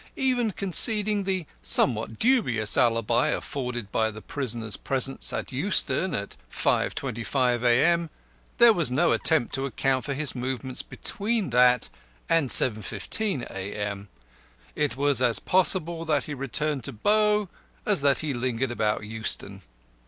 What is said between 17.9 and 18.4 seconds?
that he